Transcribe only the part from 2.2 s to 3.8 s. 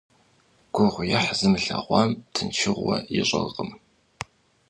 тыншыгъуэ ищӀэркъым.